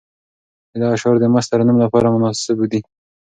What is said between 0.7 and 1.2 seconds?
د ده اشعار